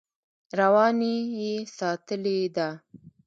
رواني 0.59 1.15
یې 1.39 1.53
ساتلې 1.77 2.37
ده. 2.55 2.69